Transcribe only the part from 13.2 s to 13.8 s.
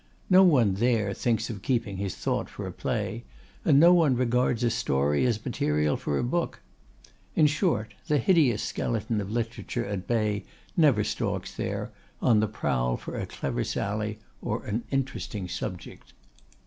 clever